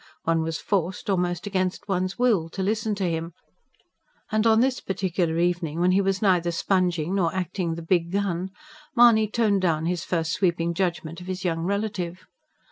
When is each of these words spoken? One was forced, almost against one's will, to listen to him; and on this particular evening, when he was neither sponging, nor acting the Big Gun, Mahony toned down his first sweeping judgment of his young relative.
One 0.23 0.41
was 0.41 0.57
forced, 0.57 1.11
almost 1.11 1.45
against 1.45 1.87
one's 1.87 2.17
will, 2.17 2.49
to 2.49 2.63
listen 2.63 2.95
to 2.95 3.03
him; 3.07 3.33
and 4.31 4.47
on 4.47 4.59
this 4.59 4.79
particular 4.81 5.37
evening, 5.37 5.79
when 5.79 5.91
he 5.91 6.01
was 6.01 6.23
neither 6.23 6.49
sponging, 6.49 7.13
nor 7.13 7.35
acting 7.35 7.75
the 7.75 7.83
Big 7.83 8.11
Gun, 8.11 8.49
Mahony 8.95 9.27
toned 9.27 9.61
down 9.61 9.85
his 9.85 10.03
first 10.03 10.31
sweeping 10.31 10.73
judgment 10.73 11.21
of 11.21 11.27
his 11.27 11.45
young 11.45 11.59
relative. 11.65 12.25